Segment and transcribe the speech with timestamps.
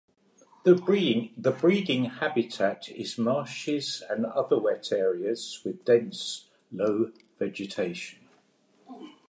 [0.63, 0.73] The
[1.53, 8.27] breeding habitat is marshes and other wet areas with dense low vegetation.